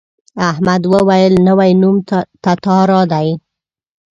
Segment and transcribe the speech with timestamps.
[0.49, 1.95] احمد وویل نوی نوم
[2.43, 3.27] تتارا دی.